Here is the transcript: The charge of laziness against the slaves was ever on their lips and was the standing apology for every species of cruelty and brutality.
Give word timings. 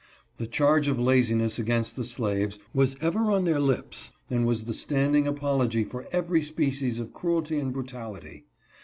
The 0.37 0.47
charge 0.47 0.87
of 0.87 0.97
laziness 0.97 1.59
against 1.59 1.95
the 1.95 2.03
slaves 2.03 2.57
was 2.73 2.95
ever 3.01 3.29
on 3.29 3.45
their 3.45 3.59
lips 3.59 4.09
and 4.31 4.47
was 4.47 4.63
the 4.63 4.73
standing 4.73 5.27
apology 5.27 5.83
for 5.83 6.07
every 6.11 6.41
species 6.41 6.97
of 6.97 7.13
cruelty 7.13 7.59
and 7.59 7.71
brutality. 7.71 8.47